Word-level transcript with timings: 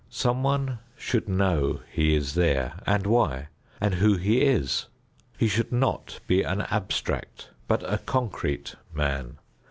Someone 0.09 0.79
should 0.97 1.29
know 1.29 1.81
he 1.91 2.15
is 2.15 2.33
there 2.33 2.73
and 2.87 3.05
why, 3.05 3.49
and 3.79 3.93
who 3.93 4.15
he 4.17 4.41
is. 4.41 4.87
He 5.37 5.47
should 5.47 5.71
not 5.71 6.19
be 6.25 6.41
an 6.41 6.61
abstract, 6.61 7.51
but 7.67 7.83
a 7.83 7.99
concrete 7.99 8.73
man. 8.95 9.37